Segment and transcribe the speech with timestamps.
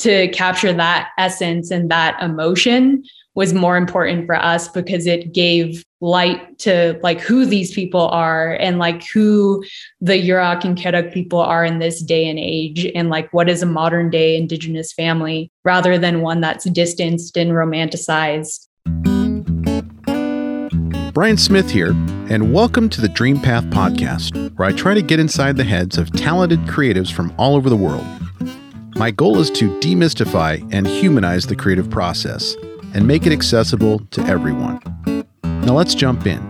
[0.00, 3.04] to capture that essence and that emotion
[3.34, 8.54] was more important for us because it gave light to like who these people are
[8.54, 9.62] and like who
[10.00, 13.62] the Yurok and Karuk people are in this day and age and like what is
[13.62, 18.66] a modern day indigenous family rather than one that's distanced and romanticized.
[21.12, 21.90] Brian Smith here,
[22.30, 25.98] and welcome to the Dream Path podcast, where I try to get inside the heads
[25.98, 28.06] of talented creatives from all over the world.
[28.96, 32.54] My goal is to demystify and humanize the creative process
[32.92, 34.80] and make it accessible to everyone.
[35.44, 36.40] Now let's jump in.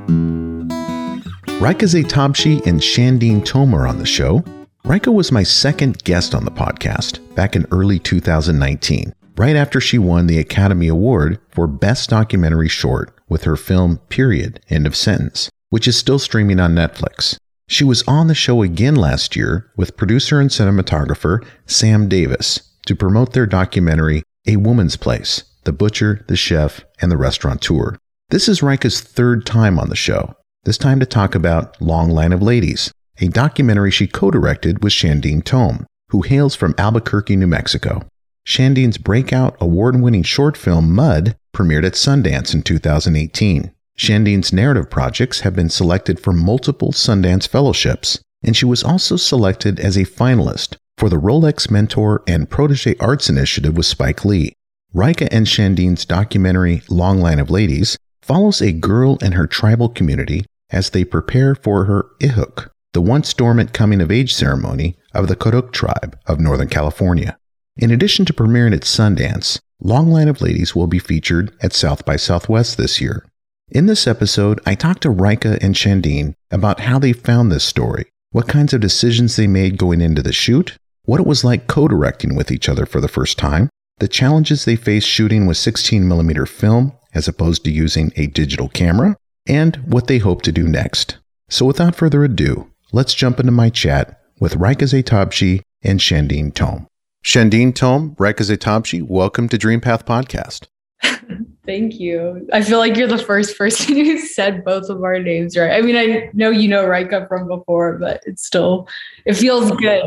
[1.61, 4.43] Rayka Zehtabchi and Shandiin Tome on the show.
[4.85, 9.99] Rayka was my second guest on the podcast back in early 2019, right after she
[9.99, 15.51] won the Academy Award for Best Documentary Short with her film Period, End of Sentence,
[15.69, 17.37] which is still streaming on Netflix.
[17.71, 22.97] She was on the show again last year with producer and cinematographer Sam Davis to
[22.97, 27.97] promote their documentary A Woman's Place The Butcher, the Chef, and the Restaurateur.
[28.31, 32.33] This is Rayka's third time on the show, this time to talk about Long Line
[32.33, 37.47] of Ladies, a documentary she co directed with Shandiin Tome, who hails from Albuquerque, New
[37.47, 38.03] Mexico.
[38.45, 43.71] Shandiin's breakout award winning short film Mud premiered at Sundance in 2018.
[44.01, 49.79] Shandiin's narrative projects have been selected for multiple Sundance fellowships, and she was also selected
[49.79, 54.55] as a finalist for the Rolex Mentor and Protege Arts Initiative with Spike Lee.
[54.95, 60.47] Rayka and Shandiin's documentary Long Line of Ladies follows a girl and her tribal community
[60.71, 65.37] as they prepare for her Ihuk, the once dormant coming of age ceremony of the
[65.37, 67.37] Karuk tribe of Northern California.
[67.77, 72.07] In addition to premiering at Sundance, Long Line of Ladies will be featured at South
[72.07, 73.27] by Southwest this year.
[73.71, 78.07] In this episode, I talked to Rayka and Shandiin about how they found this story,
[78.33, 81.87] what kinds of decisions they made going into the shoot, what it was like co
[81.87, 86.49] directing with each other for the first time, the challenges they faced shooting with 16mm
[86.49, 91.19] film as opposed to using a digital camera, and what they hope to do next.
[91.49, 96.89] So without further ado, let's jump into my chat with Rayka Zehtabchi and Shandiin Tome.
[97.25, 100.67] Shandiin Tome, Rayka Zehtabchi, welcome to Dreampath Podcast.
[101.71, 102.49] Thank you.
[102.53, 105.71] I feel like you're the first person who said both of our names right.
[105.71, 108.89] I mean, I know you know Rayka from before, but it's still
[109.25, 110.03] it feels good.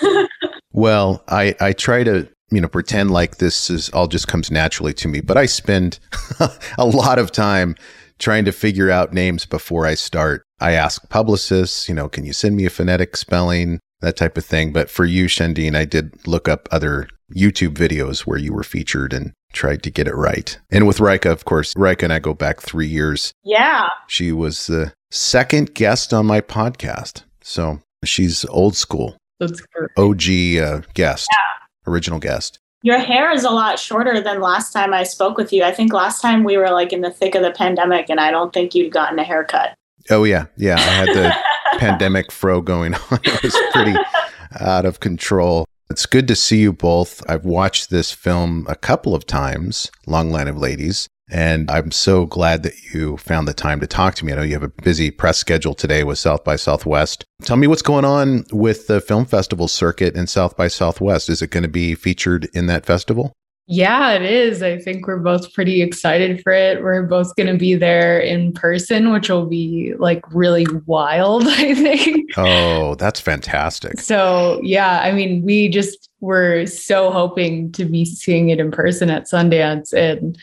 [0.72, 4.94] well, I I try to you know pretend like this is all just comes naturally
[4.94, 5.98] to me, but I spend
[6.78, 7.76] a lot of time
[8.18, 10.44] trying to figure out names before I start.
[10.60, 13.80] I ask publicists, you know, can you send me a phonetic spelling?
[14.00, 14.72] that type of thing.
[14.72, 19.12] But for you, Shandiin, I did look up other YouTube videos where you were featured
[19.12, 20.58] and tried to get it right.
[20.70, 23.32] And with Rayka, of course, Rayka and I go back three years.
[23.44, 23.88] Yeah.
[24.06, 27.22] She was the second guest on my podcast.
[27.42, 29.16] So she's old school.
[29.38, 29.98] That's perfect.
[29.98, 31.90] OG uh, guest, yeah.
[31.90, 32.58] original guest.
[32.82, 35.62] Your hair is a lot shorter than last time I spoke with you.
[35.64, 38.30] I think last time we were like in the thick of the pandemic and I
[38.30, 39.74] don't think you'd gotten a haircut.
[40.08, 40.46] Oh, yeah.
[40.56, 40.76] Yeah.
[40.76, 41.34] I had the
[41.78, 43.00] pandemic fro going on.
[43.24, 43.94] It was pretty
[44.60, 45.66] out of control.
[45.90, 47.20] It's good to see you both.
[47.28, 52.26] I've watched this film a couple of times, Long Line of Ladies, and I'm so
[52.26, 54.32] glad that you found the time to talk to me.
[54.32, 57.24] I know you have a busy press schedule today with South by Southwest.
[57.42, 61.28] Tell me what's going on with the film festival circuit in South by Southwest.
[61.28, 63.32] Is it going to be featured in that festival?
[63.72, 64.64] Yeah, it is.
[64.64, 66.82] I think we're both pretty excited for it.
[66.82, 71.74] We're both going to be there in person, which will be like really wild, I
[71.74, 72.36] think.
[72.36, 74.00] Oh, that's fantastic.
[74.00, 79.08] So, yeah, I mean, we just were so hoping to be seeing it in person
[79.08, 79.92] at Sundance.
[79.92, 80.36] And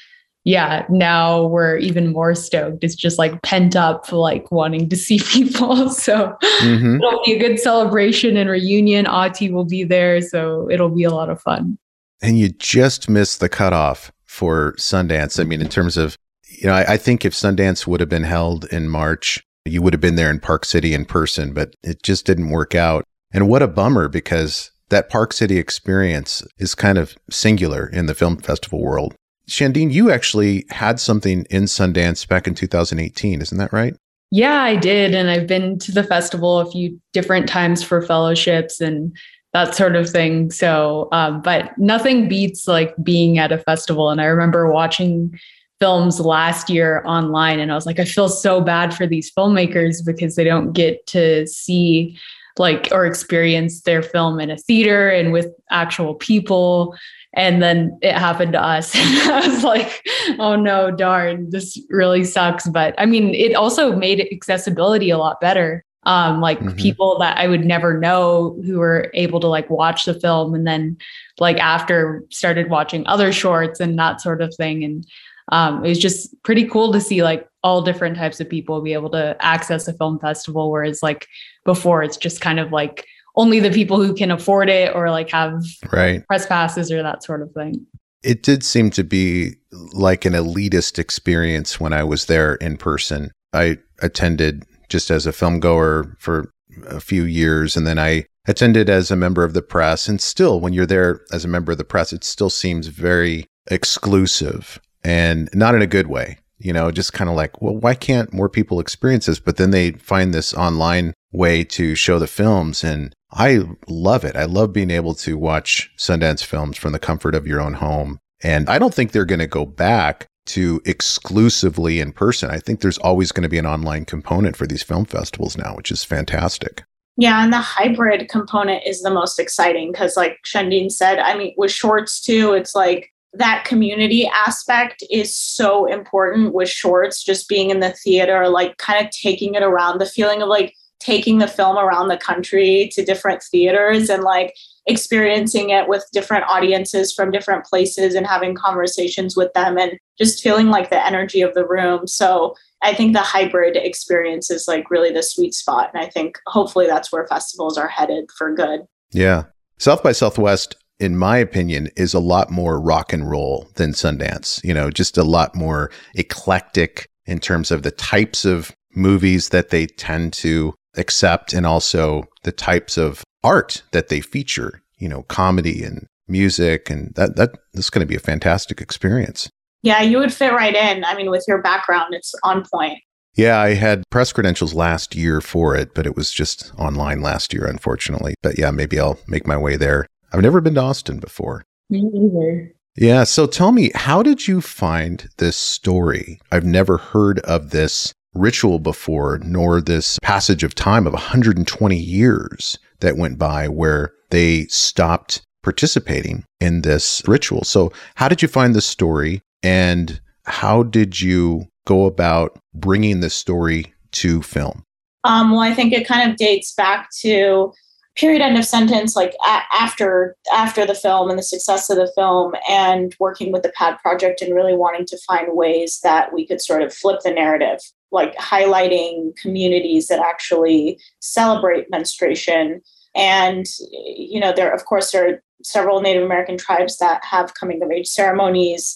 [0.46, 2.82] yeah, now we're even more stoked.
[2.82, 5.90] It's just like pent up, like wanting to see people.
[5.90, 6.96] So mm-hmm.
[6.96, 9.06] it'll be a good celebration and reunion.
[9.06, 10.22] Ati will be there.
[10.22, 11.78] So it'll be a lot of fun
[12.22, 15.40] and you just missed the cutoff for Sundance.
[15.40, 16.18] I mean, in terms of,
[16.50, 19.94] you know, I, I, think if Sundance would have been held in March, you would
[19.94, 23.04] have been there in Park City in person, but it just didn't work out.
[23.32, 28.16] And what a bummer because that Park City experience is kind of singular in the
[28.16, 29.16] film festival world.
[29.50, 33.96] Shandiin, you actually had something in Sundance back in 2018, isn't that right?
[34.30, 35.16] Yeah, I did.
[35.16, 39.16] And I've been to the festival a few different times for fellowships and
[39.54, 40.52] that sort of thing.
[40.52, 44.10] So, um, but nothing beats like being at a festival.
[44.10, 45.40] And I remember watching
[45.80, 50.06] films last year online, and I was like, I feel so bad for these filmmakers
[50.06, 52.18] because they don't get to see
[52.60, 56.96] like or experience their film in a theater and with actual people.
[57.34, 58.92] And then it happened to us.
[58.96, 60.08] I was like,
[60.40, 62.68] oh no, darn, this really sucks.
[62.68, 66.78] But I mean, it also made accessibility a lot better um, like mm-hmm.
[66.78, 70.66] people that I would never know who were able to like watch the film and
[70.66, 70.98] then
[71.38, 74.86] like after started watching other shorts and that sort of thing.
[74.86, 75.06] And
[75.52, 78.94] um, it was just pretty cool to see like all different types of people be
[78.94, 81.28] able to access a film festival, whereas like
[81.66, 83.06] before it's just kind of like
[83.36, 85.62] only the people who can afford it or like have
[85.92, 87.86] right press passes or that sort of thing.
[88.24, 89.56] It did seem to be
[89.92, 93.32] like an elitist experience when I was there in person.
[93.54, 96.52] I attended just as a film goer for
[96.88, 100.60] a few years and then I attended as a member of the press and still
[100.60, 105.50] when you're there as a member of the press it still seems very exclusive and
[105.54, 108.50] not in a good way you know just kind of like well why can't more
[108.50, 113.14] people experience this but then they find this online way to show the films and
[113.32, 114.36] I love it.
[114.36, 118.20] I love being able to watch Sundance films from the comfort of your own home.
[118.42, 122.50] And I don't think they're going to go back to exclusively in person.
[122.50, 125.76] I think there's always going to be an online component for these film festivals now,
[125.76, 126.84] which is fantastic.
[127.18, 131.54] Yeah, and the hybrid component is the most exciting because, like Shandiin said, I mean,
[131.58, 137.72] with shorts too, it's like that community aspect is so important with shorts, just being
[137.72, 141.48] in the theater, like kind of taking it around the feeling of like, taking the
[141.48, 144.56] film around the country to different theaters and like
[144.88, 150.42] experiencing it with different audiences from different places and having conversations with them and just
[150.42, 152.08] feeling like the energy of the room.
[152.08, 155.92] So I think the hybrid experience is like really the sweet spot.
[155.94, 158.82] And I think hopefully that's where festivals are headed for good.
[159.12, 159.44] Yeah.
[159.78, 164.64] South by Southwest, in my opinion, is a lot more rock and roll than Sundance,
[164.64, 169.70] you know, just a lot more eclectic in terms of the types of movies that
[169.70, 175.24] they tend to accept and also the types of art that they feature, you know,
[175.24, 179.50] comedy and music and that that this is going to be a fantastic experience.
[179.84, 181.06] Yeah, you would fit right in.
[181.06, 183.00] I mean, with your background, it's on point.
[183.36, 187.54] Yeah, I had press credentials last year for it, but it was just online last
[187.54, 188.34] year, unfortunately.
[188.42, 190.08] But yeah, maybe I'll make my way there.
[190.34, 191.64] I've never been to Austin before.
[191.90, 192.74] Me either.
[192.96, 196.40] Yeah, so tell me, how did you find this story?
[196.52, 202.78] I've never heard of this ritual before, nor this passage of time of 120 years
[203.00, 207.64] that went by where they stopped participating in this ritual.
[207.64, 213.36] So, how did you find this story and how did you go about bringing this
[213.36, 214.84] story to film?
[215.24, 217.74] Um, well, I think it kind of dates back to
[218.18, 222.12] period end of sentence like a- after after the film and the success of the
[222.16, 226.46] film and working with the pad project and really wanting to find ways that we
[226.46, 227.80] could sort of flip the narrative
[228.12, 232.82] like highlighting communities that actually celebrate menstruation.
[233.16, 237.82] And you know there of course there are several native american tribes that have coming
[237.82, 238.96] of age ceremonies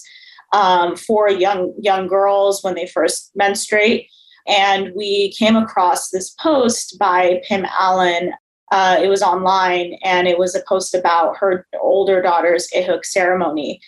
[0.52, 4.06] um, for young young girls when they first menstruate.
[4.46, 8.32] And we came across this post by pim allen.
[8.70, 13.80] Uh, it was online and it was a post about her older daughter's ihuk ceremony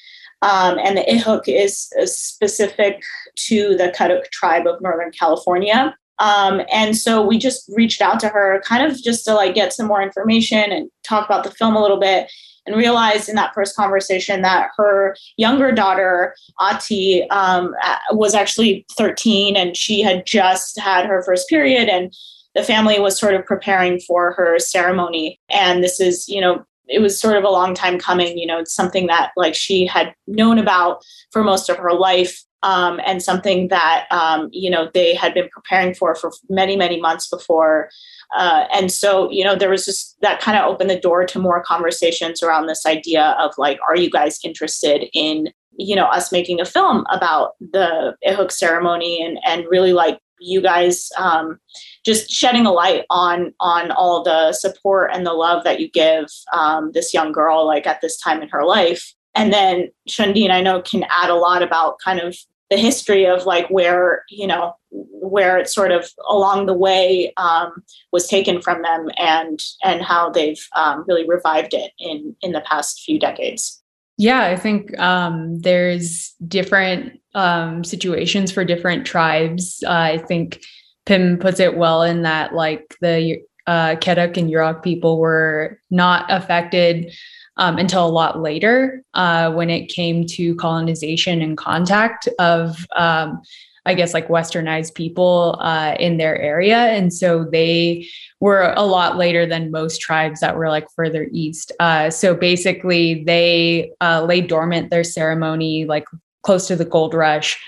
[0.42, 3.02] um, and the ihuk is, is specific
[3.36, 5.96] to the Karuk tribe of Northern California.
[6.20, 9.72] Um, and so we just reached out to her kind of just to like get
[9.72, 12.30] some more information and talk about the film a little bit
[12.66, 17.74] and realized in that first conversation that her younger daughter ati um,
[18.12, 22.14] was actually 13 and she had just had her first period and
[22.54, 27.00] the family was sort of preparing for her ceremony and this is you know it
[27.00, 30.14] was sort of a long time coming you know it's something that like she had
[30.26, 35.14] known about for most of her life um, and something that um, you know they
[35.14, 37.90] had been preparing for for many many months before.
[38.36, 41.38] Uh, and so you know there was just that kind of opened the door to
[41.38, 46.32] more conversations around this idea of like are you guys interested in you know us
[46.32, 51.58] making a film about the ihuk ceremony and and really like you guys um,
[52.04, 56.26] just shedding a light on on all the support and the love that you give
[56.52, 59.14] um, this young girl like at this time in her life.
[59.34, 62.36] And then Shandiin, I know can add a lot about kind of
[62.70, 67.82] the history of like where you know where it sort of along the way um,
[68.12, 72.60] was taken from them and and how they've um, really revived it in in the
[72.60, 73.80] past few decades.
[74.16, 79.82] Yeah i think um, there's different um, situations for different tribes.
[79.86, 80.60] Uh, i think
[81.06, 86.26] Pim puts it well in that like the uh, Karuk and Yurok people were not
[86.30, 87.12] affected
[87.56, 93.40] um, until a lot later uh, when it came to colonization and contact of, um,
[93.86, 96.76] I guess, like westernized people uh, in their area.
[96.76, 98.08] And so they
[98.40, 101.70] were a lot later than most tribes that were like further east.
[101.80, 106.06] Uh, so basically, they uh, lay dormant their ceremony like
[106.42, 107.58] close to the gold rush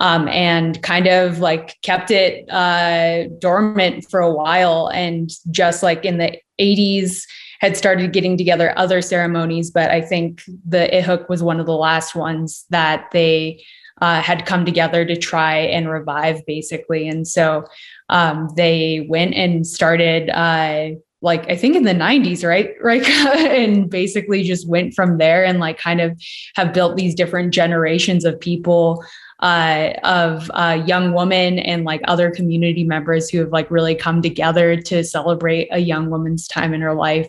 [0.00, 4.88] um, and kind of like kept it uh, dormant for a while.
[4.88, 7.22] And just like in the 80s,
[7.60, 11.76] had started getting together other ceremonies, but I think the ihuk was one of the
[11.76, 13.62] last ones that they
[14.00, 17.06] uh, had come together to try and revive, basically.
[17.06, 17.66] And so
[18.08, 22.70] um, they went and started uh, like I think in the 90s, right?
[22.80, 23.06] Right.
[23.36, 26.18] and basically just went from there and like kind of
[26.56, 29.04] have built these different generations of people
[29.40, 34.22] uh, of uh, young women and like other community members who have like really come
[34.22, 37.28] together to celebrate a young woman's time in her life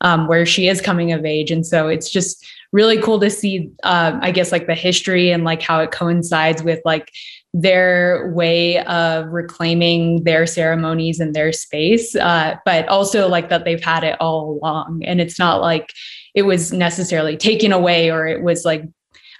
[0.00, 1.50] um, where she is coming of age.
[1.50, 5.44] And so it's just really cool to see, uh, I guess, like the history and
[5.44, 7.12] like how it coincides with like
[7.54, 13.84] their way of reclaiming their ceremonies and their space, uh, but also like that they've
[13.84, 15.02] had it all along.
[15.04, 15.92] And it's not like
[16.34, 18.84] it was necessarily taken away or it was like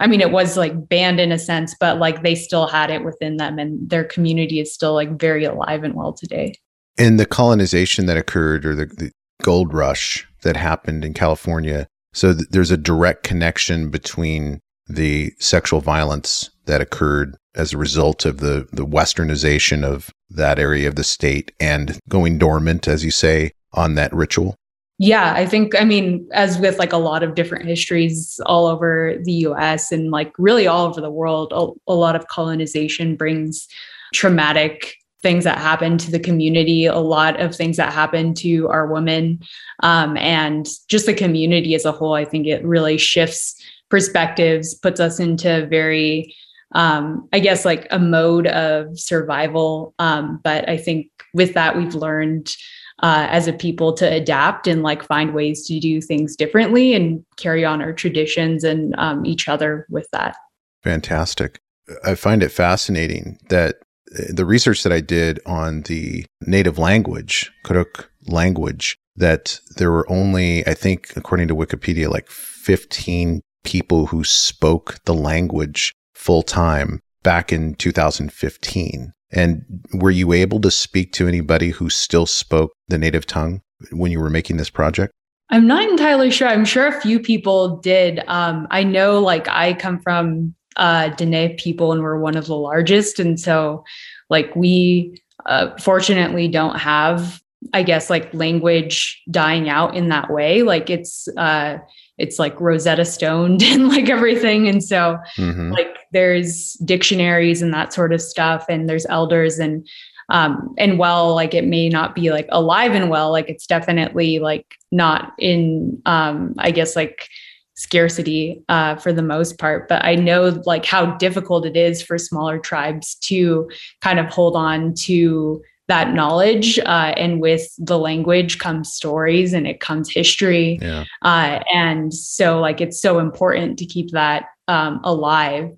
[0.02, 3.04] I mean, it was like banned in a sense, but like they still had it
[3.04, 6.54] within them and their community is still like very alive and well today.
[6.98, 12.34] In the colonization that occurred or the, the gold rush that happened in California, so
[12.34, 18.38] th- there's a direct connection between the sexual violence that occurred as a result of
[18.38, 23.52] the, the westernization of that area of the state and going dormant, as you say,
[23.72, 24.56] on that ritual?
[25.04, 29.16] Yeah, I think, I mean, as with like a lot of different histories all over
[29.24, 33.66] the US and like really all over the world, a, a lot of colonization brings
[34.14, 38.86] traumatic things that happen to the community, a lot of things that happen to our
[38.86, 39.40] women,
[39.82, 42.14] um, and just the community as a whole.
[42.14, 46.32] I think it really shifts perspectives, puts us into very,
[46.76, 49.94] um, I guess, like a mode of survival.
[49.98, 52.54] Um, but I think with that, we've learned
[53.02, 57.24] uh, as a people to adapt and like find ways to do things differently and
[57.36, 60.36] carry on our traditions and um, each other with that.
[60.82, 61.60] Fantastic.
[62.04, 63.76] I find it fascinating that
[64.16, 70.10] uh, the research that I did on the native language, Karuk language, that there were
[70.10, 77.00] only, I think, according to Wikipedia, like 15 people who spoke the language full time
[77.22, 79.12] back in 2015.
[79.32, 84.12] And were you able to speak to anybody who still spoke the native tongue when
[84.12, 85.12] you were making this project?
[85.50, 86.48] I'm not entirely sure.
[86.48, 88.22] I'm sure a few people did.
[88.26, 92.56] Um, I know, like, I come from uh, Dene people and we're one of the
[92.56, 93.18] largest.
[93.18, 93.84] And so,
[94.30, 97.42] like, we uh, fortunately don't have,
[97.74, 100.62] I guess, like language dying out in that way.
[100.62, 101.78] Like, it's, uh,
[102.22, 104.68] it's like Rosetta Stoned and like everything.
[104.68, 105.72] And so, mm-hmm.
[105.72, 109.86] like, there's dictionaries and that sort of stuff, and there's elders and
[110.28, 114.38] um, and well, like it may not be like alive and well, like it's definitely
[114.38, 117.28] like not in um, I guess like
[117.74, 119.88] scarcity uh, for the most part.
[119.88, 123.68] But I know like how difficult it is for smaller tribes to
[124.00, 125.62] kind of hold on to
[125.92, 130.78] that knowledge uh, and with the language comes stories and it comes history.
[130.80, 131.04] Yeah.
[131.20, 135.70] uh, and so like it's so important to keep that um, alive.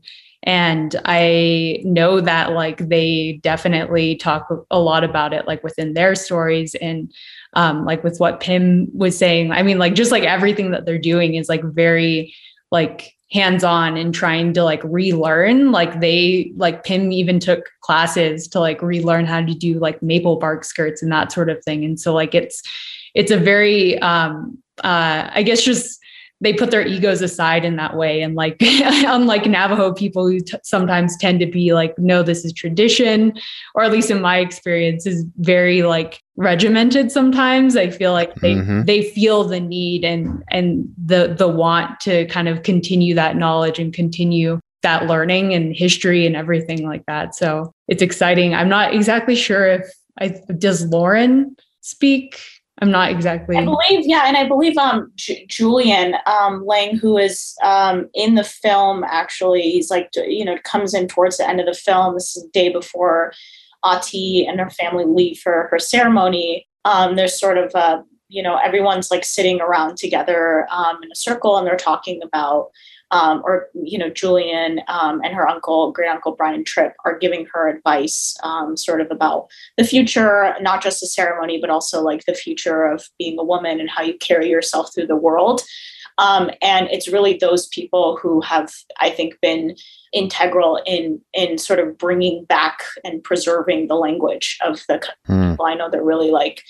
[0.44, 6.14] And i know that like they definitely talk a lot about it like within their
[6.14, 7.12] stories and
[7.54, 9.50] um, like with what pim was saying.
[9.50, 12.35] I mean like just like everything that they're doing is like very
[12.71, 18.46] like hands on and trying to like relearn like they like pim even took classes
[18.46, 21.84] to like relearn how to do like maple bark skirts and that sort of thing.
[21.84, 22.62] And so like it's
[23.14, 26.00] it's a very um uh i guess just
[26.44, 28.22] they put their egos aside in that way.
[28.22, 32.52] And like unlike navajo people who t- sometimes tend to be like no this is
[32.52, 33.32] tradition
[33.74, 37.76] or at least in my experience is very like regimented sometimes.
[37.76, 38.82] I feel like they mm-hmm.
[38.82, 43.78] they feel the need and and the the want to kind of continue that knowledge
[43.78, 47.34] and continue that learning and history and everything like that.
[47.34, 48.54] So it's exciting.
[48.54, 52.38] I'm not exactly sure if i does lauren speak
[52.82, 53.56] I'm not exactly.
[53.56, 58.34] I believe, yeah, and I believe um J- Julian um Lang, who is um in
[58.34, 62.14] the film, actually, he's like you know comes in towards the end of the film.
[62.14, 63.32] This is the day before
[63.84, 66.66] Ati and her family leave for her ceremony.
[66.84, 71.16] Um, there's sort of a you know everyone's like sitting around together um, in a
[71.16, 72.70] circle and they're talking about
[73.14, 77.47] um, or you know Julian um, and her uncle, great uncle Brian Tripp, are giving
[77.54, 79.47] her advice, um, sort of about
[79.78, 83.78] the future, not just the ceremony, but also like the future of being a woman
[83.78, 85.62] and how you carry yourself through the world.
[86.18, 89.76] Um, and it's really those people who have, I think, been
[90.12, 95.50] integral in in sort of bringing back and preserving the language of the mm.
[95.50, 95.66] people.
[95.66, 96.62] I know they're really like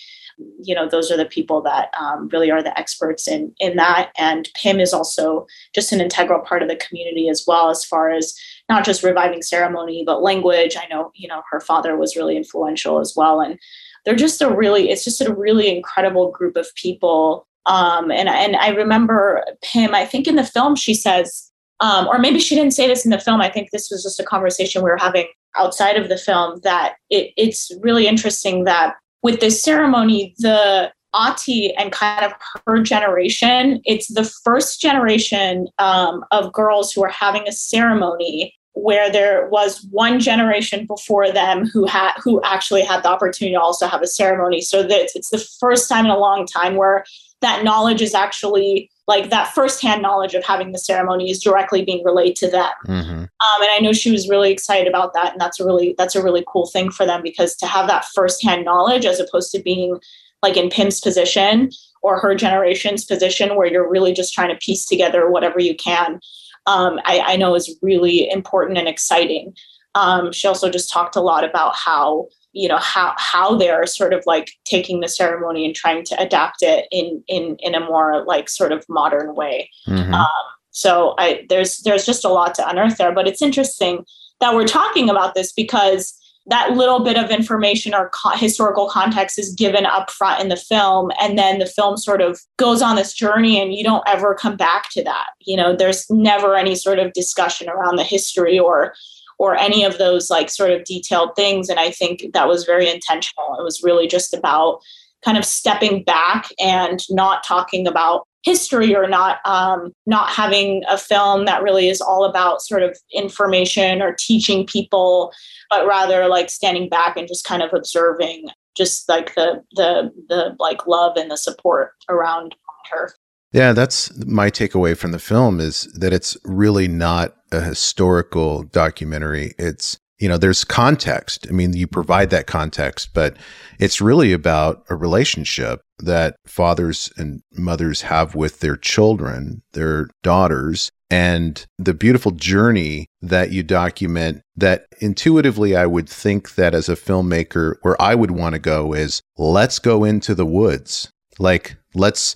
[0.63, 4.11] you know those are the people that um, really are the experts in in that.
[4.19, 8.11] And pim is also just an integral part of the community as well as far
[8.11, 8.35] as
[8.69, 10.77] not just reviving ceremony but language.
[10.77, 13.41] I know you know her father was really influential as well.
[13.41, 13.59] And
[14.05, 17.47] they're just a really it's just a really incredible group of people.
[17.67, 21.51] Um, and and i remember pim i think in the film she says
[21.81, 23.41] um, or maybe she didn't say this in the film.
[23.41, 25.27] I think this was just a conversation we were having
[25.57, 31.75] outside of the film that it, it's really interesting that with this ceremony, the Ati
[31.77, 32.33] and kind of
[32.67, 39.11] her generation, it's the first generation um, of girls who are having a ceremony where
[39.11, 43.87] there was one generation before them who had who actually had the opportunity to also
[43.87, 44.61] have a ceremony.
[44.61, 47.05] So that it's the first time in a long time where
[47.41, 52.03] that knowledge is actually like that firsthand knowledge of having the ceremony is directly being
[52.05, 52.71] relayed to them.
[52.87, 53.11] Mm-hmm.
[53.11, 56.17] Um, and I know she was really excited about that, and that's a really that's
[56.17, 59.63] a really cool thing for them because to have that firsthand knowledge as opposed to
[59.63, 59.99] being
[60.43, 61.71] like in Pim's position
[62.03, 66.21] or her generation's position where you're really just trying to piece together whatever you can,
[66.67, 69.55] um, I, I, know is really important and exciting.
[69.95, 74.15] Um, she also just talked a lot about how you know how how they're sort
[74.15, 78.25] of like taking the ceremony and trying to adapt it in in in a more
[78.27, 80.15] like sort of modern way mm-hmm.
[80.15, 80.27] um,
[80.71, 84.05] so i there's there's just a lot to unearth there but it's interesting
[84.41, 89.39] that we're talking about this because that little bit of information or co- historical context
[89.39, 92.97] is given up front in the film and then the film sort of goes on
[92.97, 96.75] this journey and you don't ever come back to that you know there's never any
[96.75, 98.95] sort of discussion around the history or
[99.39, 101.69] or any of those like sort of detailed things.
[101.69, 103.57] And I think that was very intentional.
[103.59, 104.81] It was really just about
[105.25, 110.99] kind of stepping back and not talking about history or not um, not having a
[110.99, 115.33] film that really is all about sort of information or teaching people
[115.71, 120.55] but rather like standing back and just kind of observing just like the the the
[120.59, 122.55] like love and the support around
[122.91, 123.15] her
[123.55, 129.55] yeah, that's my takeaway from the film is that it's really not a historical documentary.
[129.59, 131.47] It's, you know, there's context.
[131.49, 133.37] I mean, you provide that context, but
[133.79, 140.91] it's really about a relationship that fathers and mothers have with their children, their daughters,
[141.09, 146.97] and the beautiful journey that you document that intuitively I would think that as a
[146.97, 151.13] filmmaker, where I would want to go is let's go into the woods.
[151.39, 152.35] Like, let's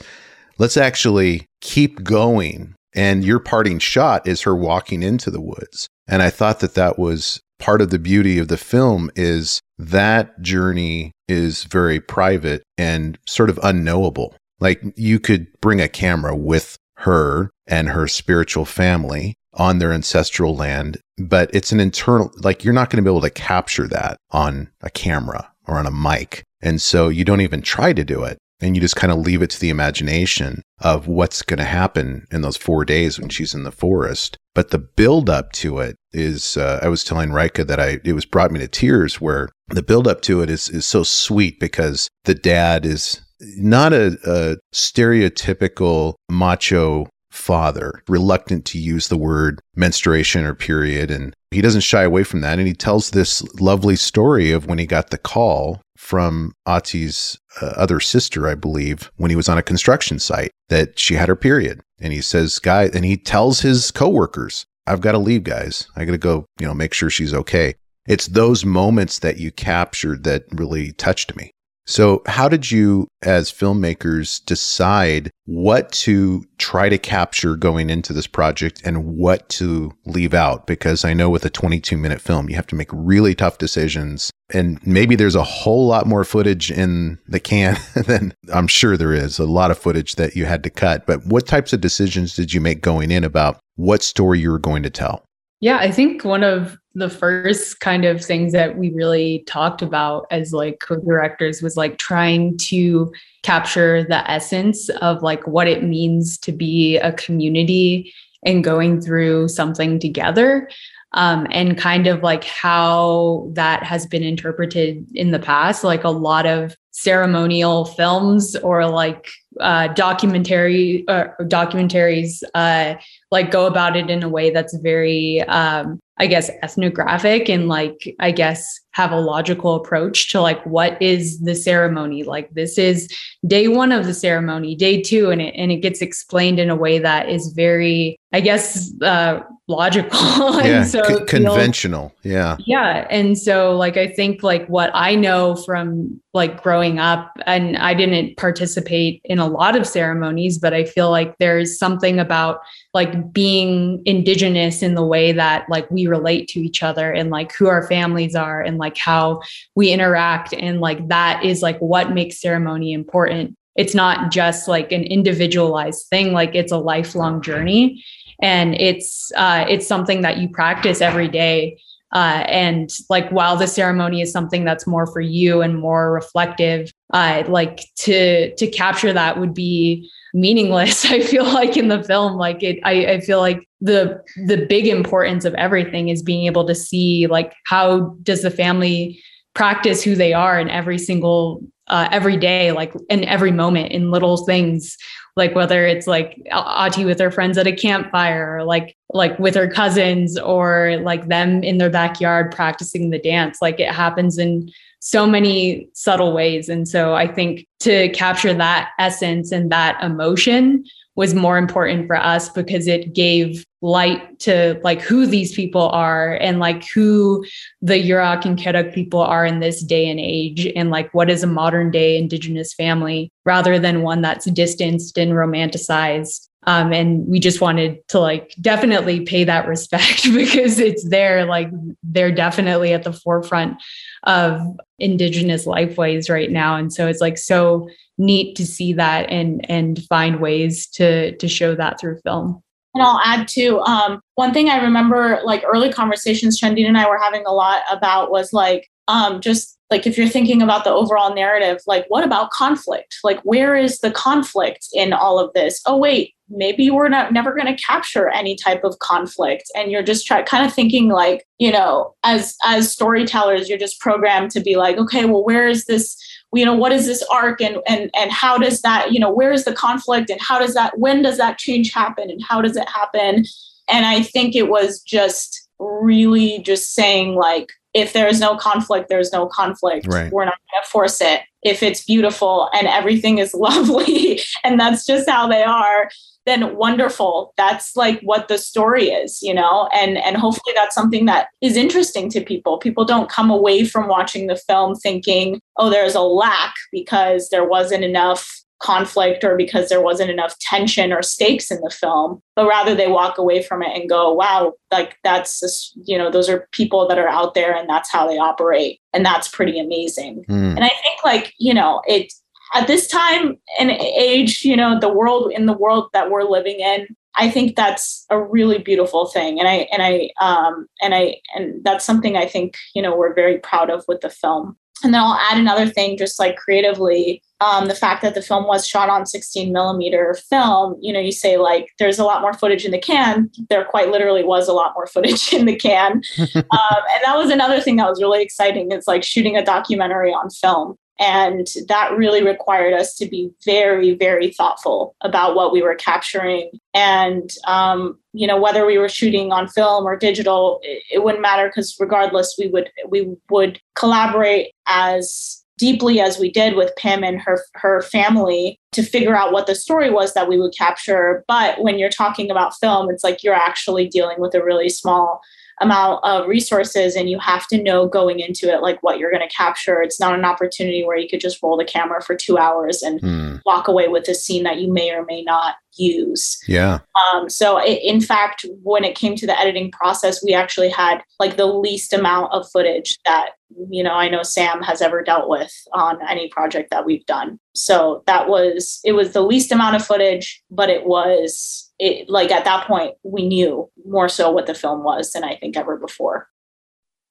[0.58, 2.74] let's actually keep going.
[2.94, 5.88] And your parting shot is her walking into the woods.
[6.08, 10.40] And I thought that that was part of the beauty of the film is that
[10.40, 14.34] journey is very private and sort of unknowable.
[14.60, 20.56] Like you could bring a camera with her and her spiritual family on their ancestral
[20.56, 24.16] land, but it's an internal, like you're not going to be able to capture that
[24.30, 26.42] on a camera or on a mic.
[26.60, 29.42] And so you don't even try to do it and you just kind of leave
[29.42, 33.54] it to the imagination of what's going to happen in those four days when she's
[33.54, 34.36] in the forest.
[34.54, 38.14] But the build up to it is, uh, I was telling Rayka that I, it
[38.14, 41.60] was brought me to tears where the build up to it is, is so sweet
[41.60, 43.20] because the dad is
[43.56, 51.10] not a, a stereotypical macho father, reluctant to use the word menstruation or period.
[51.10, 52.58] And he doesn't shy away from that.
[52.58, 57.66] And he tells this lovely story of when he got the call from Ati's uh,
[57.76, 61.36] other sister, I believe, when he was on a construction site that she had her
[61.36, 61.82] period.
[62.00, 65.86] And he says, guy, and he tells his coworkers, I've got to leave, guys.
[65.96, 67.74] I got to go, you know, make sure she's okay.
[68.06, 71.50] It's those moments that you captured that really touched me.
[71.88, 78.26] So, how did you, as filmmakers, decide what to try to capture going into this
[78.26, 80.66] project and what to leave out?
[80.66, 84.30] Because I know with a 22 minute film, you have to make really tough decisions.
[84.52, 89.14] And maybe there's a whole lot more footage in the can than I'm sure there
[89.14, 91.06] is, a lot of footage that you had to cut.
[91.06, 94.58] But what types of decisions did you make going in about what story you were
[94.58, 95.24] going to tell?
[95.60, 100.26] Yeah, I think one of the first kind of things that we really talked about
[100.30, 106.36] as like co-directors was like trying to capture the essence of like what it means
[106.38, 108.12] to be a community
[108.44, 110.68] and going through something together
[111.12, 115.84] um, and kind of like how that has been interpreted in the past.
[115.84, 119.28] Like a lot of ceremonial films or like
[119.60, 122.94] uh, documentary uh, documentaries uh,
[123.30, 128.14] like go about it in a way that's very um, i guess ethnographic and like
[128.20, 132.24] i guess have a logical approach to like what is the ceremony?
[132.24, 133.08] Like this is
[133.46, 136.74] day one of the ceremony day two and it, and it gets explained in a
[136.74, 140.18] way that is very I guess, uh, logical.
[140.64, 142.12] yeah, so c- conventional.
[142.22, 142.56] yeah.
[142.58, 143.06] Yeah.
[143.10, 147.94] And so, like, I think, like, what I know from like growing up, and I
[147.94, 152.60] didn't participate in a lot of ceremonies, but I feel like there's something about
[152.94, 157.52] like being indigenous in the way that like we relate to each other and like
[157.52, 159.40] who our families are and like how
[159.74, 160.52] we interact.
[160.54, 166.08] And like that is like what makes ceremony important it's not just like an individualized
[166.08, 168.04] thing like it's a lifelong journey
[168.40, 171.78] and it's uh, it's something that you practice every day.
[172.10, 176.90] Uh, and like while the ceremony is something that's more for you and more reflective
[177.12, 182.36] uh, like to to capture that would be meaningless i feel like in the film.
[182.36, 186.66] Like it I, I feel like the the big importance of everything is being able
[186.66, 189.20] to see like how does the family
[189.54, 194.10] practice who they are in every single uh, every day like in every moment in
[194.10, 194.96] little things
[195.38, 199.54] like whether it's like Ati with her friends at a campfire or like like with
[199.54, 203.62] her cousins or like them in their backyard practicing the dance.
[203.62, 204.70] Like it happens in
[205.00, 206.68] so many subtle ways.
[206.68, 210.84] And so i think to capture that essence and that emotion
[211.18, 216.34] was more important for us because it gave light to like who these people are
[216.34, 217.44] and like who
[217.82, 221.42] the Yurok and Karuk people are in this day and age and like what is
[221.42, 226.46] a modern day indigenous family rather than one that's distanced and romanticized.
[226.68, 231.68] Um, and we just wanted to like definitely pay that respect because it's there like
[232.04, 233.76] they're definitely at the forefront
[234.22, 234.60] of
[235.00, 236.76] indigenous lifeways right now.
[236.76, 241.48] And so it's like so neat to see that and and find ways to to
[241.48, 242.62] show that through film
[242.94, 247.08] and I'll add to um, one thing I remember, like early conversations Shandiin and I
[247.08, 250.90] were having a lot about was like um, just like if you're thinking about the
[250.90, 253.16] overall narrative, like what about conflict?
[253.24, 255.80] Like where is the conflict in all of this?
[255.86, 260.02] Oh wait, maybe we're not never going to capture any type of conflict, and you're
[260.02, 264.60] just try kind of thinking like you know as as storytellers, you're just programmed to
[264.60, 266.16] be like, okay, well where is this?
[266.54, 269.52] You know what is this arc and and and how does that you know where
[269.52, 272.76] is the conflict and how does that when does that change happen and how does
[272.76, 273.44] it happen?
[273.90, 279.08] And i think it was just really just saying like if there is no conflict
[279.08, 280.06] there's no conflict.
[280.06, 280.32] Right.
[280.32, 281.42] we're not going to force it.
[281.62, 286.10] If it's beautiful and everything is lovely and that's just how they are
[286.48, 287.52] then wonderful.
[287.56, 289.88] That's like what the story is you know?
[289.92, 292.78] And and hopefully that's something that is interesting to people.
[292.78, 297.68] People don't come away from watching the film thinking oh there's a lack because there
[297.68, 302.68] wasn't enough conflict or because there wasn't enough tension or stakes in the film but
[302.68, 306.48] rather they walk away from it and go wow like that's just, you know those
[306.48, 310.44] are people that are out there and that's how they operate and that's pretty amazing.
[310.48, 310.76] Mm.
[310.76, 312.32] and i think like you know it
[312.74, 316.80] at this time and age, you know, the world in the world that we're living
[316.80, 319.58] in, I think that's a really beautiful thing.
[319.58, 323.34] And I and I um and I and that's something I think, you know, we're
[323.34, 324.76] very proud of with the film.
[325.04, 328.66] And then I'll add another thing, just like creatively, um, the fact that the film
[328.66, 332.52] was shot on 16 millimeter film, you know, you say like there's a lot more
[332.52, 333.50] footage in the can.
[333.68, 336.22] There quite literally was a lot more footage in the can.
[336.38, 338.90] um, and that was another thing that was really exciting.
[338.90, 340.96] It's like shooting a documentary on film.
[341.18, 346.70] And that really required us to be very, very thoughtful about what we were capturing.
[346.94, 351.42] And, um, you know, whether we were shooting on film or digital, it, it wouldn't
[351.42, 357.24] matter because regardless, we would we would collaborate as deeply as we did with Pim
[357.24, 361.44] and her her family to figure out what the story was that we would capture.
[361.48, 365.40] But when you're talking about film, it's like you're actually dealing with a really small
[365.80, 369.46] amount of resources and you have to know going into it like what you're going
[369.46, 370.02] to capture.
[370.02, 373.20] It's not an opportunity where you could just roll the camera for two hours and
[373.20, 373.60] mm.
[373.64, 376.58] walk away with a scene that you may or may not use.
[376.66, 377.00] Yeah.
[377.14, 381.22] Um, so it, in fact when it came to the editing process we actually had
[381.40, 383.50] like the least amount of footage that
[383.90, 387.58] you know i know sam has ever dealt with on any project that we've done.
[387.74, 392.50] So that was it was the least amount of footage but it was it, like
[392.50, 395.96] at that point, we knew more so what the film was than I think ever
[395.96, 396.48] before.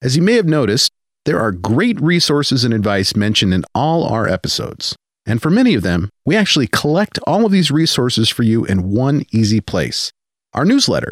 [0.02, 0.92] As you may have noticed,
[1.26, 4.96] there are great resources and advice mentioned in all our episodes.
[5.26, 8.92] And for many of them, we actually collect all of these resources for you in
[8.92, 10.12] one easy place
[10.54, 11.12] our newsletter.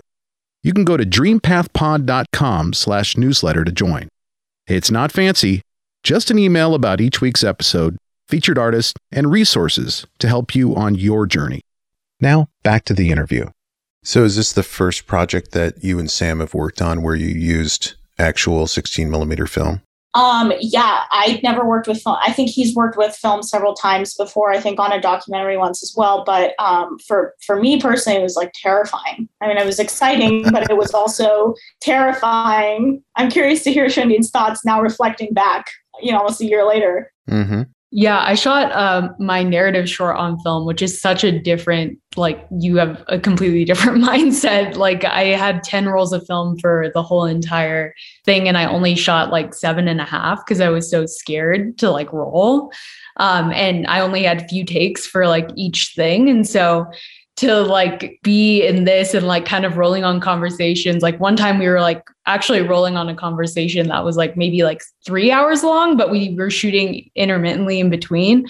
[0.64, 4.08] You can go to dreampathpod.com slash newsletter to join.
[4.66, 5.62] It's not fancy,
[6.02, 10.96] just an email about each week's episode, featured artists, and resources to help you on
[10.96, 11.62] your journey.
[12.20, 13.48] Now, back to the interview.
[14.04, 17.28] So, is this the first project that you and Sam have worked on where you
[17.28, 19.82] used actual 16 millimeter film?
[20.16, 22.16] Um, yeah, I've never worked with film.
[22.26, 24.52] I think he's worked with film several times before.
[24.52, 26.24] I think on a documentary once as well.
[26.24, 29.28] But um, for for me personally, it was like terrifying.
[29.42, 33.04] I mean, it was exciting, but it was also terrifying.
[33.18, 35.66] I'm curious to hear Shandiin's thoughts now, reflecting back.
[36.02, 37.12] You know, almost a year later.
[37.30, 37.64] Mm-hmm.
[37.92, 42.46] Yeah, I shot um, my narrative short on film, which is such a different, like,
[42.60, 44.76] you have a completely different mindset.
[44.76, 47.94] Like, I had 10 rolls of film for the whole entire
[48.26, 51.78] thing, and I only shot like seven and a half because I was so scared
[51.78, 52.72] to like roll.
[53.18, 56.30] Um, and I only had few takes for like each thing.
[56.30, 56.86] And so
[57.38, 61.04] to like be in this and like kind of rolling on conversations.
[61.04, 64.64] Like one time we were like actually rolling on a conversation that was like maybe
[64.64, 68.48] like three hours long, but we were shooting intermittently in between.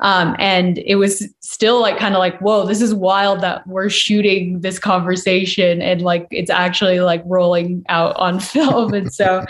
[0.00, 3.88] Um, and it was still like kind of like, whoa, this is wild that we're
[3.88, 8.94] shooting this conversation and like it's actually like rolling out on film.
[8.94, 9.44] and so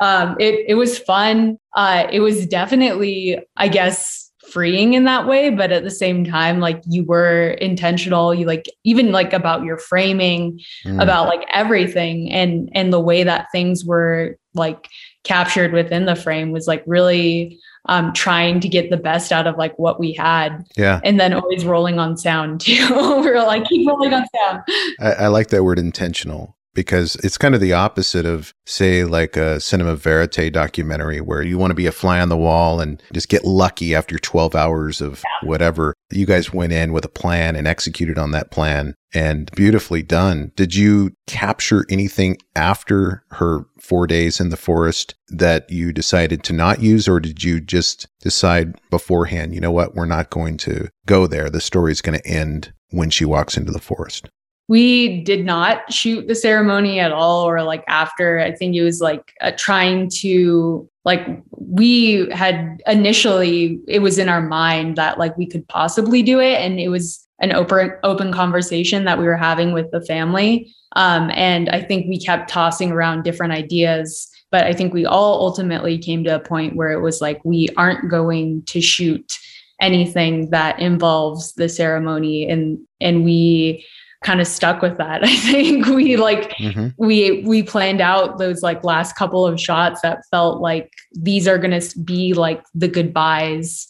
[0.00, 1.58] um, it it was fun.
[1.74, 6.60] Uh, it was definitely, I guess, freeing in that way but at the same time
[6.60, 11.02] like you were intentional you like even like about your framing mm.
[11.02, 14.88] about like everything and and the way that things were like
[15.24, 19.56] captured within the frame was like really um trying to get the best out of
[19.56, 20.64] like what we had.
[20.76, 21.00] Yeah.
[21.04, 22.86] And then always rolling on sound too.
[23.22, 24.62] We are like keep rolling on sound.
[25.00, 29.36] I, I like that word intentional because it's kind of the opposite of say like
[29.36, 33.02] a cinema verite documentary where you want to be a fly on the wall and
[33.12, 35.94] just get lucky after 12 hours of whatever.
[36.10, 40.52] You guys went in with a plan and executed on that plan and beautifully done.
[40.56, 46.52] Did you capture anything after her 4 days in the forest that you decided to
[46.52, 49.94] not use or did you just decide beforehand you know what?
[49.94, 51.50] We're not going to go there.
[51.50, 54.28] The story's going to end when she walks into the forest
[54.68, 58.38] we did not shoot the ceremony at all or like after.
[58.38, 64.28] I think it was like uh, trying to like we had initially it was in
[64.28, 68.32] our mind that like we could possibly do it and it was an open open
[68.32, 70.72] conversation that we were having with the family.
[70.94, 75.40] Um, and i think we kept tossing around different ideas but i think we all
[75.40, 79.38] ultimately came to a point where it was like we aren't going to shoot
[79.80, 83.86] anything that involves the ceremony and and we
[84.22, 85.24] kind of stuck with that.
[85.24, 86.88] I think we like mm-hmm.
[86.96, 91.58] we we planned out those like last couple of shots that felt like these are
[91.58, 93.88] going to be like the goodbyes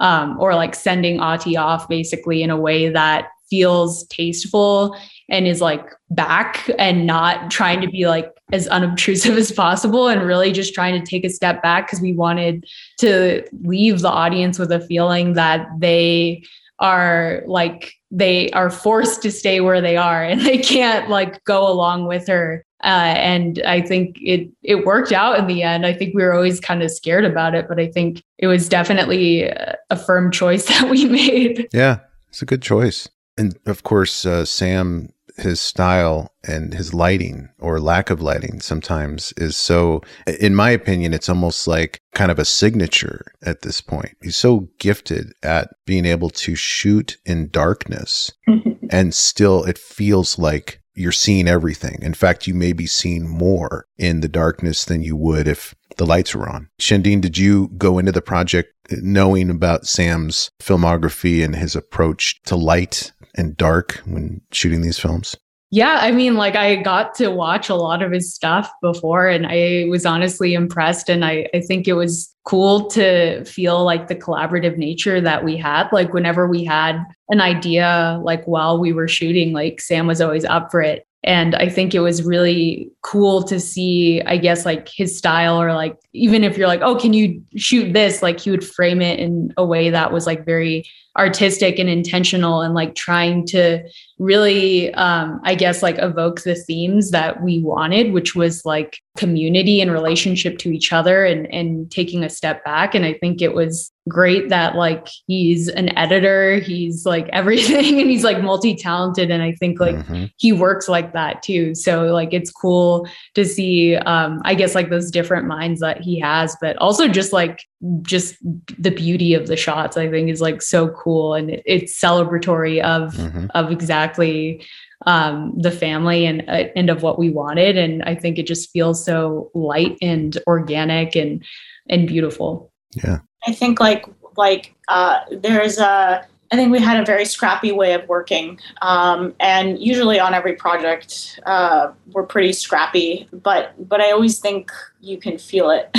[0.00, 4.96] um or like sending Ahti off basically in a way that feels tasteful
[5.28, 10.22] and is like back and not trying to be like as unobtrusive as possible and
[10.22, 12.64] really just trying to take a step back because we wanted
[12.98, 16.42] to leave the audience with a feeling that they
[16.80, 21.66] are like they are forced to stay where they are and they can't like go
[21.66, 22.64] along with her.
[22.82, 25.86] Uh, and i think it it worked out in the end.
[25.86, 28.68] I think we were always kind of scared about it but i think it was
[28.68, 31.68] definitely a firm choice that we made.
[31.72, 33.08] Yeah it's a good choice.
[33.38, 39.32] And of course uh, sam his style and his lighting or lack of lighting sometimes
[39.36, 44.16] is so in my opinion it's almost like kind of a signature at this point.
[44.22, 48.32] He's so gifted at being able to shoot in darkness
[48.90, 51.98] and still it feels like you're seeing everything.
[52.02, 56.06] In fact you may be seeing more in the darkness than you would if the
[56.06, 56.68] lights were on.
[56.80, 62.56] Shandiin, did you go into the project knowing about Sam's filmography and his approach to
[62.56, 65.36] light and dark when shooting these films?
[65.70, 69.44] Yeah, I mean, like I got to watch a lot of his stuff before and
[69.44, 71.08] I was honestly impressed.
[71.08, 75.56] And I, I think it was cool to feel like the collaborative nature that we
[75.56, 75.88] had.
[75.90, 80.44] Like whenever we had an idea, like while we were shooting, like Sam was always
[80.44, 81.08] up for it.
[81.24, 85.72] And I think it was really cool to see, I guess, like his style, or
[85.72, 88.22] like even if you're like, oh, can you shoot this?
[88.22, 90.84] Like he would frame it in a way that was like very
[91.16, 93.82] artistic and intentional and like trying to
[94.18, 99.80] really um i guess like evoke the themes that we wanted which was like community
[99.80, 102.94] and relationship to each other and and taking a step back.
[102.94, 108.10] And i think it was great that like he's an editor he's like everything and
[108.10, 109.30] he's like multi-talented.
[109.30, 110.24] And i think like mm-hmm.
[110.36, 111.74] he works like that too.
[111.74, 116.18] So like it's cool to see um i guess like those different minds that he
[116.18, 117.62] has but also just like
[118.02, 118.36] just
[118.78, 121.34] the beauty of the shots i think is like so cool.
[121.34, 123.46] And it, it's celebratory of mm-hmm.
[123.54, 124.64] of exactly
[125.06, 127.76] um, the family and uh, and of what we wanted.
[127.76, 131.44] And i think it just feels so light and organic and
[131.88, 132.72] and beautiful.
[132.92, 133.18] Yeah.
[133.46, 137.94] I think like like uh, there's a I think we had a very scrappy way
[137.94, 138.60] of working.
[138.82, 144.70] Um, and usually on every project, uh, we're pretty scrappy, but, but I always think
[145.00, 145.90] you can feel it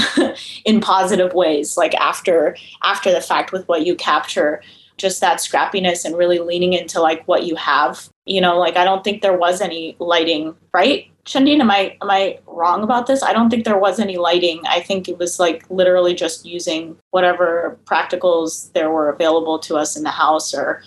[0.66, 4.62] in positive ways, like after, after the fact with what you capture,
[4.98, 8.10] just that scrappiness and really leaning into like what you have.
[8.26, 11.08] You know, like I don't think there was any lighting, right?
[11.26, 13.24] Shandiin, am I am I wrong about this?
[13.24, 14.62] I don't think there was any lighting.
[14.68, 19.96] I think it was like literally just using whatever practicals there were available to us
[19.98, 20.84] in the house or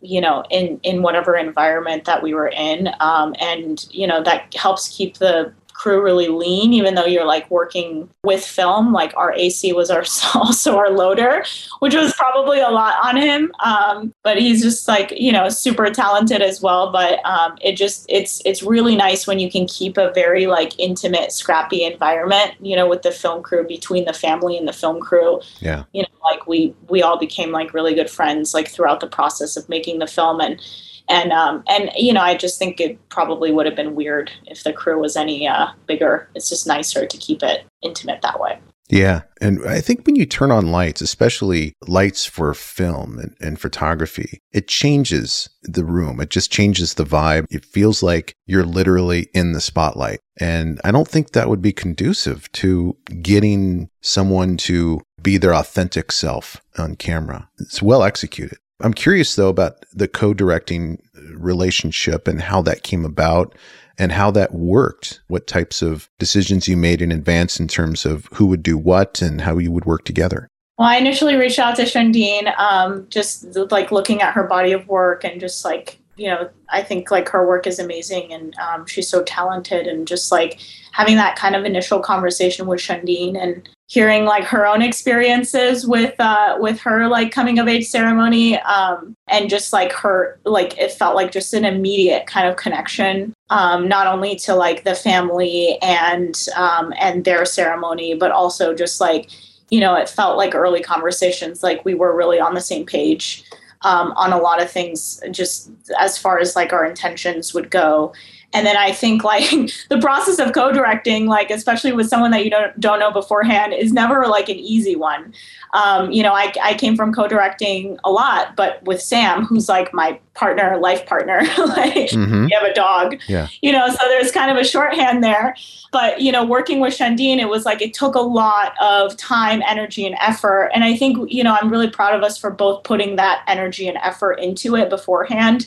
[0.00, 4.54] you know in in whatever environment that we were in um, and you know that
[4.54, 8.92] helps keep the crew really lean, even though you're like working with film.
[8.92, 11.44] Like our AC was our also our loader,
[11.78, 13.52] which was probably a lot on him.
[13.64, 16.90] Um, but he's just like you know super talented as well.
[16.92, 20.78] But um, it just it's it's really nice when you can keep a very like
[20.78, 22.54] intimate, scrappy environment.
[22.60, 25.40] You know, with the film crew between the family and the film crew.
[25.60, 25.84] Yeah.
[25.92, 29.56] You know, like we we all became like really good friends like throughout the process
[29.56, 30.60] of making the film and
[31.08, 34.64] and um, and you know, I just think it probably would have been weird if
[34.64, 36.28] the crew was any uh, bigger.
[36.34, 38.58] It's just nicer to keep it intimate that way.
[38.88, 39.22] Yeah.
[39.40, 44.40] And I think when you turn on lights, especially lights for film and, and, photography,
[44.52, 46.20] it changes the room.
[46.20, 47.44] It just changes the vibe.
[47.50, 50.20] It feels like you're literally in the spotlight.
[50.40, 56.10] And I don't think that would be conducive to getting someone to be their authentic
[56.10, 57.50] self on camera.
[57.58, 58.58] It's well executed.
[58.80, 63.54] I'm curious though about the co-directing relationship and how that came about
[63.98, 65.20] and how that worked.
[65.26, 69.20] What types of decisions you made in advance in terms of who would do what
[69.20, 70.48] and how you would work together.
[70.78, 74.86] Well, I initially reached out to Shandiin, um, just like looking at her body of
[74.86, 78.86] work and just like you know, I think like her work is amazing and um,
[78.86, 80.60] she's so talented and just like
[80.92, 86.18] having that kind of initial conversation with Shandiin and hearing like her own experiences with
[86.18, 90.90] uh, with her like coming of age ceremony um, and just like her like it
[90.90, 95.80] felt like just an immediate kind of connection um, not only to like the family
[95.82, 99.30] and um, and their ceremony but also just like
[99.70, 103.44] you know it felt like early conversations like we were really on the same page
[103.82, 108.12] um, on a lot of things, just as far as like our intentions would go.
[108.54, 109.50] And then I think like
[109.90, 113.92] the process of co-directing, like especially with someone that you don't don't know beforehand, is
[113.92, 115.34] never like an easy one.
[115.74, 119.92] Um, you know, I, I came from co-directing a lot, but with Sam, who's like
[119.92, 122.46] my partner, life partner, like mm-hmm.
[122.48, 123.48] you have a dog, yeah.
[123.60, 125.54] you know, so there's kind of a shorthand there.
[125.92, 129.62] But, you know, working with Shandiin, it was like it took a lot of time,
[129.66, 130.70] energy, and effort.
[130.74, 133.88] And I think, you know, I'm really proud of us for both putting that energy
[133.88, 135.66] and effort into it beforehand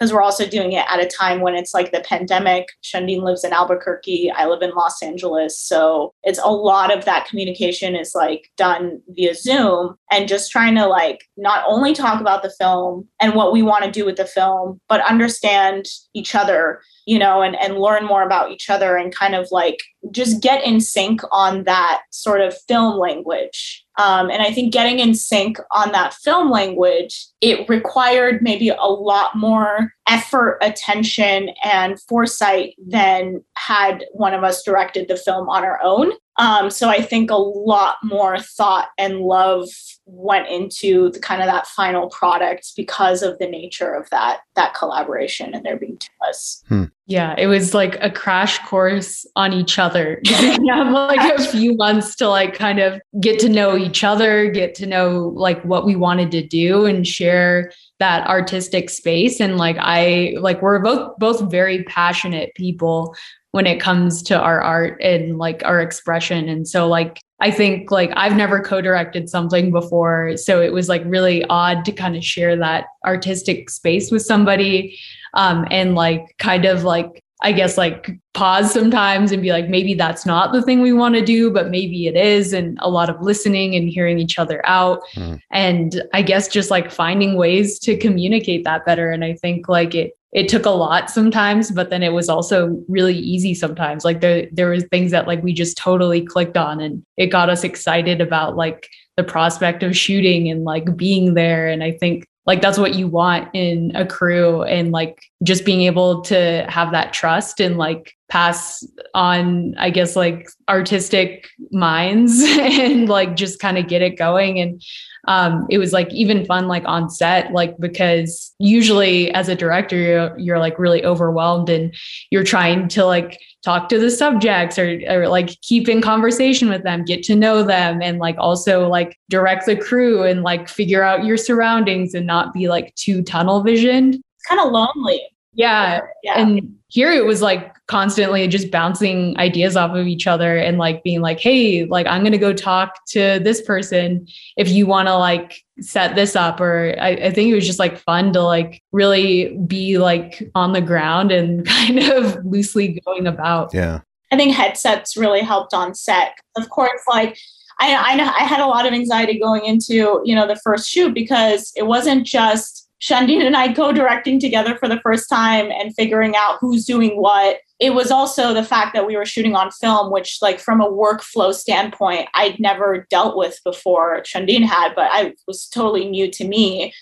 [0.00, 2.68] because we're also doing it at a time when it's like the pandemic.
[2.82, 4.32] Shandiin lives in Albuquerque.
[4.34, 5.60] I live in Los Angeles.
[5.60, 10.74] So it's a lot of that communication is like done via Zoom and just trying
[10.76, 14.16] to like not only talk about the film and what we want to do with
[14.16, 15.84] the film, but understand
[16.14, 19.78] each other, you know, and, and learn more about each other and kind of like
[20.10, 24.98] just get in sync on that sort of film language um, and I think getting
[24.98, 32.00] in sync on that film language, it required maybe a lot more effort, attention, and
[32.02, 36.12] foresight than had one of us directed the film on our own.
[36.40, 39.68] Um, so I think a lot more thought and love
[40.06, 44.74] went into the kind of that final product because of the nature of that that
[44.74, 46.64] collaboration and there being two of us.
[46.66, 46.84] Hmm.
[47.06, 50.18] Yeah, it was like a crash course on each other.
[50.24, 54.50] you have like a few months to like kind of get to know each other,
[54.50, 59.58] get to know like what we wanted to do and share that artistic space and
[59.58, 63.14] like I like we're both both very passionate people
[63.52, 66.48] when it comes to our art and like our expression.
[66.48, 70.36] And so like I think like I've never co-directed something before.
[70.36, 74.98] So it was like really odd to kind of share that artistic space with somebody.
[75.34, 79.94] Um, and like kind of like I guess like pause sometimes and be like, maybe
[79.94, 82.52] that's not the thing we want to do, but maybe it is.
[82.52, 85.00] And a lot of listening and hearing each other out.
[85.14, 85.40] Mm.
[85.50, 89.10] And I guess just like finding ways to communicate that better.
[89.10, 92.82] And I think like it it took a lot sometimes but then it was also
[92.88, 94.04] really easy sometimes.
[94.04, 97.50] Like there there was things that like we just totally clicked on and it got
[97.50, 101.68] us excited about like the prospect of shooting and like being there.
[101.68, 105.82] And i think like that's what you want in a crew and like just being
[105.82, 113.08] able to have that trust and like pass on i guess like artistic minds and
[113.08, 114.82] like just kind of get it going and
[115.28, 119.94] um, it was like even fun like on set like because usually as a director
[119.94, 121.94] you're, you're like really overwhelmed and
[122.30, 126.84] you're trying to like talk to the subjects or, or like keep in conversation with
[126.84, 131.02] them get to know them and like also like direct the crew and like figure
[131.02, 135.20] out your surroundings and not be like too tunnel visioned it's kind of lonely
[135.52, 136.00] yeah.
[136.22, 136.40] yeah.
[136.40, 141.02] And here it was like constantly just bouncing ideas off of each other and like
[141.04, 144.26] being like, hey, like I'm gonna go talk to this person
[144.56, 146.60] if you wanna like set this up.
[146.60, 150.72] Or I, I think it was just like fun to like really be like on
[150.72, 153.72] the ground and kind of loosely going about.
[153.72, 154.00] Yeah.
[154.32, 156.38] I think headsets really helped on set.
[156.56, 157.38] Of course, like
[157.78, 161.14] I, I, I had a lot of anxiety going into you know the first shoot
[161.14, 166.36] because it wasn't just Shandiin and I co-directing together for the first time and figuring
[166.36, 167.58] out who's doing what.
[167.78, 170.90] It was also the fact that we were shooting on film, which, like, from a
[170.90, 174.22] workflow standpoint, I'd never dealt with before.
[174.22, 176.92] Shandiin had, but I was totally new to me.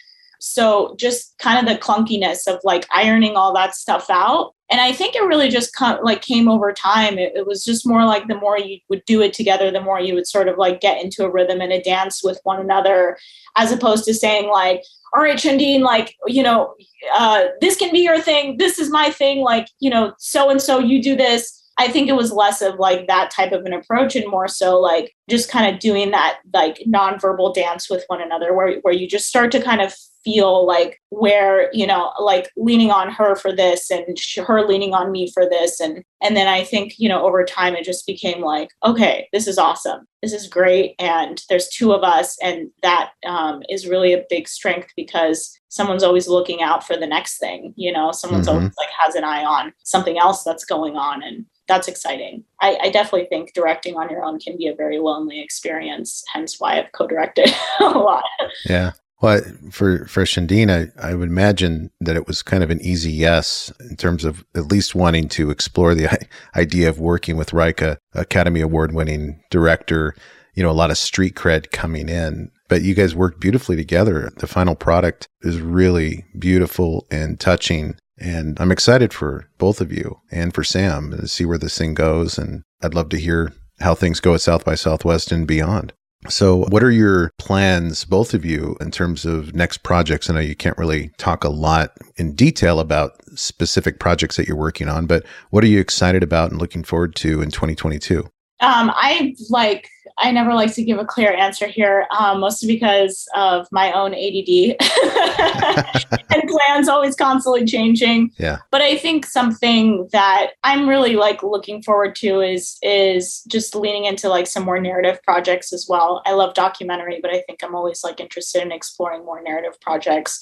[0.41, 4.55] So just kind of the clunkiness of like ironing all that stuff out.
[4.71, 7.19] And I think it really just come, like came over time.
[7.19, 10.01] It, it was just more like the more you would do it together, the more
[10.01, 13.17] you would sort of like get into a rhythm and a dance with one another,
[13.57, 14.83] as opposed to saying like,
[15.15, 16.75] all right, Shandiin, like, you know,
[17.15, 18.59] uh, this can be your thing.
[18.59, 19.41] This is my thing.
[19.41, 21.65] Like, you know, so and so, you do this.
[21.79, 24.79] I think it was less of like that type of an approach and more so
[24.79, 29.07] like just kind of doing that like nonverbal dance with one another where, where you
[29.07, 33.55] just start to kind of feel like where you know like leaning on her for
[33.55, 35.81] this and her leaning on me for this.
[35.81, 39.47] And and then i think you know over time it just became like okay this
[39.47, 40.07] is awesome.
[40.23, 40.95] This is great.
[40.99, 42.37] And there's two of us.
[42.43, 47.07] And that um, is really a big strength because someone's always looking out for the
[47.07, 48.13] next thing you know?
[48.13, 48.57] Someone's mm-hmm.
[48.57, 51.23] always like has an eye on something else that's going on.
[51.23, 52.45] And that's exciting.
[52.61, 56.59] I, I, definitely think directing on your own can be a very lonely experience, hence
[56.59, 58.25] why I've co-directed a lot.
[58.65, 58.93] Yeah.
[59.21, 59.41] Well,
[59.73, 63.73] for for Shandiin, I, I would imagine that it was kind of an easy yes
[63.91, 66.09] in terms of at least wanting to explore the
[66.57, 70.15] idea of working with Rayka, Academy Award winning director.
[70.55, 74.31] You know, a lot of street cred coming in, but you guys worked beautifully together.
[74.39, 77.97] The final product is really beautiful and touching.
[78.21, 81.95] And I'm excited for both of you and for Sam to see where this thing
[81.95, 82.39] goes.
[82.39, 85.93] And I'd love to hear how things go at South by Southwest and beyond.
[86.29, 90.29] So, what are your plans, both of you, in terms of next projects?
[90.29, 94.57] I know you can't really talk a lot in detail about specific projects that you're
[94.57, 98.29] working on, but what are you excited about and looking forward to in 2022?
[98.61, 99.89] Um, I like
[100.19, 104.15] I never like to give a clear answer here, um, mostly because of my own
[104.15, 104.77] ADD
[106.31, 108.33] and plans always constantly changing.
[108.39, 108.59] Yeah.
[108.71, 114.05] But I think something that I'm really like looking forward to is is just leaning
[114.05, 116.23] into like some more narrative projects as well.
[116.27, 120.41] I love documentary, but I think I'm always like interested in exploring more narrative projects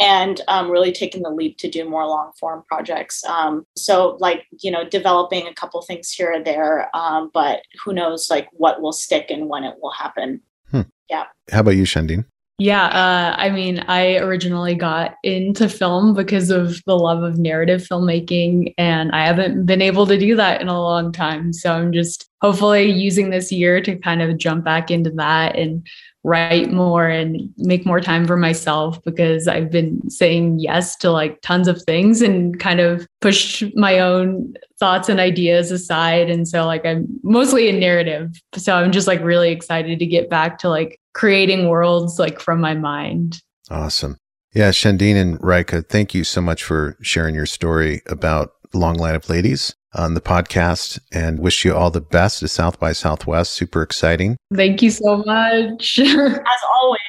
[0.00, 3.24] and um, really taking the leap to do more long form projects.
[3.24, 7.92] Um, so, like, you know, developing a couple things here or there, um, but who
[7.92, 10.40] knows, like, what will stick and when it will happen.
[10.70, 10.82] Hmm.
[11.08, 11.24] Yeah.
[11.50, 12.26] How about you, Shandiin?
[12.58, 17.82] Yeah, uh, I mean, I originally got into film because of the love of narrative
[17.82, 21.52] filmmaking, and I haven't been able to do that in a long time.
[21.52, 25.86] So I'm just hopefully using this year to kind of jump back into that and
[26.24, 31.40] write more and make more time for myself because I've been saying yes to like
[31.42, 36.30] tons of things and kind of pushed my own thoughts and ideas aside.
[36.30, 38.30] And so, like, I'm mostly in narrative.
[38.56, 42.60] So I'm just like really excited to get back to like creating worlds like from
[42.60, 43.40] my mind.
[43.70, 44.18] Awesome.
[44.54, 49.14] Yeah, Shandiin and Rayka, thank you so much for sharing your story about Long Line
[49.14, 53.54] of Ladies on the podcast and wish you all the best at South by Southwest.
[53.54, 54.36] Super exciting.
[54.54, 55.98] Thank you so much.
[56.00, 57.00] As always,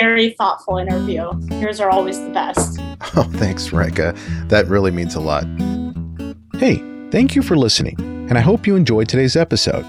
[0.00, 1.28] very thoughtful interview.
[1.60, 2.80] Yours are always the best.
[3.14, 4.16] Oh, thanks, Rayka.
[4.48, 5.44] That really means a lot.
[6.58, 6.76] Hey,
[7.10, 7.94] thank you for listening,
[8.28, 9.84] and I hope you enjoyed today's episode.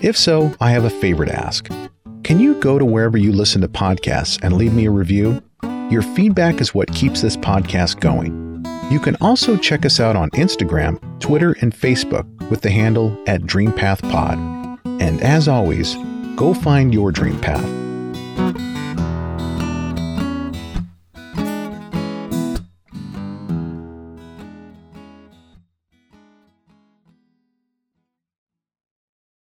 [0.00, 1.70] If so, I have a favor to ask.
[2.26, 5.40] Can you go to wherever you listen to podcasts and leave me a review?
[5.92, 8.64] Your feedback is what keeps this podcast going.
[8.90, 13.42] You can also check us out on Instagram, Twitter, and Facebook with the handle at
[13.42, 14.80] DreamPathPod.
[15.00, 15.94] And as always,
[16.34, 17.64] go find your dream path.